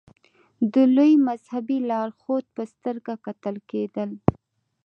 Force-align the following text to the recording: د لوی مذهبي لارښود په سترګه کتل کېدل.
د 0.73 0.75
لوی 0.95 1.11
مذهبي 1.27 1.77
لارښود 1.89 2.45
په 2.55 2.63
سترګه 2.73 3.13
کتل 3.25 3.55
کېدل. 3.69 4.09